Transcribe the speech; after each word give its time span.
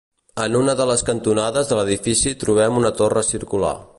En 0.43 0.55
una 0.59 0.73
de 0.79 0.87
les 0.91 1.03
cantonades 1.09 1.69
de 1.73 1.77
l'edifici 1.79 2.35
trobem 2.47 2.83
una 2.83 2.95
torre 3.03 3.27
circular. 3.31 3.79